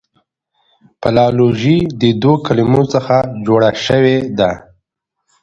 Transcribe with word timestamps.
فلالوژي 1.01 1.77
د 2.01 2.03
دوو 2.21 2.33
کلمو 2.47 2.81
څخه 2.93 3.15
جوړه 3.45 3.69
سوې 3.85 4.17
ده. 4.37 4.51